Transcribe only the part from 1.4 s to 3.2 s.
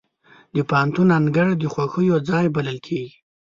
د خوښیو ځای بلل کېږي.